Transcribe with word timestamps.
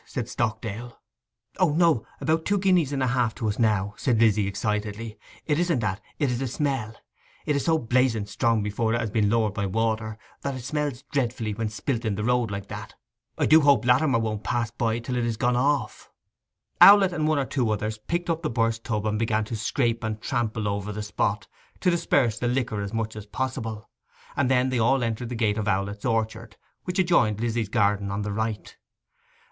said 0.03 0.27
Stockdale. 0.27 0.99
'O 1.59 1.73
no—about 1.73 2.43
two 2.43 2.57
guineas 2.57 2.91
and 2.91 3.03
half 3.03 3.35
to 3.35 3.47
us 3.47 3.59
now,' 3.59 3.93
said 3.97 4.19
Lizzy 4.19 4.47
excitedly. 4.47 5.19
'It 5.45 5.59
isn't 5.59 5.77
that—it 5.77 6.31
is 6.31 6.39
the 6.39 6.47
smell! 6.47 6.95
It 7.45 7.55
is 7.55 7.65
so 7.65 7.77
blazing 7.77 8.25
strong 8.25 8.63
before 8.63 8.95
it 8.95 8.99
has 8.99 9.11
been 9.11 9.29
lowered 9.29 9.53
by 9.53 9.67
water, 9.67 10.17
that 10.41 10.55
it 10.55 10.63
smells 10.63 11.03
dreadfully 11.11 11.53
when 11.53 11.69
spilt 11.69 12.03
in 12.03 12.15
the 12.15 12.23
road 12.23 12.49
like 12.49 12.67
that! 12.69 12.95
I 13.37 13.45
do 13.45 13.61
hope 13.61 13.85
Latimer 13.85 14.17
won't 14.17 14.43
pass 14.43 14.71
by 14.71 14.97
till 14.97 15.15
it 15.17 15.23
is 15.23 15.37
gone 15.37 15.55
off.' 15.55 16.09
Owlett 16.81 17.13
and 17.13 17.27
one 17.27 17.37
or 17.37 17.45
two 17.45 17.69
others 17.69 17.99
picked 17.99 18.27
up 18.31 18.41
the 18.41 18.49
burst 18.49 18.83
tub 18.83 19.05
and 19.05 19.19
began 19.19 19.43
to 19.45 19.55
scrape 19.55 20.03
and 20.03 20.19
trample 20.19 20.67
over 20.67 20.91
the 20.91 21.03
spot, 21.03 21.47
to 21.79 21.91
disperse 21.91 22.39
the 22.39 22.47
liquor 22.47 22.81
as 22.81 22.91
much 22.91 23.15
as 23.15 23.27
possible; 23.27 23.87
and 24.35 24.49
then 24.49 24.69
they 24.69 24.79
all 24.79 25.03
entered 25.03 25.29
the 25.29 25.35
gate 25.35 25.59
of 25.59 25.67
Owlett's 25.67 26.05
orchard, 26.05 26.57
which 26.85 26.97
adjoined 26.97 27.39
Lizzy's 27.39 27.69
garden 27.69 28.09
on 28.09 28.23
the 28.23 28.31
right. 28.31 28.75